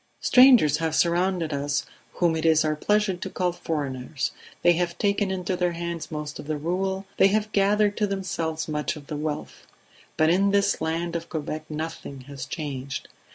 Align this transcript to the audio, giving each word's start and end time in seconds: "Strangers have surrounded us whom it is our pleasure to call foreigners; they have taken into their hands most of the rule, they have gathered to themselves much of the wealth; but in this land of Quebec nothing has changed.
"Strangers 0.21 0.77
have 0.77 0.95
surrounded 0.95 1.53
us 1.53 1.85
whom 2.13 2.35
it 2.35 2.43
is 2.43 2.65
our 2.65 2.75
pleasure 2.75 3.13
to 3.13 3.29
call 3.29 3.51
foreigners; 3.51 4.31
they 4.63 4.73
have 4.73 4.97
taken 4.97 5.29
into 5.29 5.55
their 5.55 5.73
hands 5.73 6.09
most 6.09 6.39
of 6.39 6.47
the 6.47 6.57
rule, 6.57 7.05
they 7.17 7.27
have 7.27 7.51
gathered 7.51 7.95
to 7.97 8.07
themselves 8.07 8.67
much 8.67 8.95
of 8.95 9.05
the 9.05 9.15
wealth; 9.15 9.67
but 10.17 10.31
in 10.31 10.49
this 10.49 10.81
land 10.81 11.15
of 11.15 11.29
Quebec 11.29 11.65
nothing 11.69 12.21
has 12.21 12.47
changed. 12.47 13.09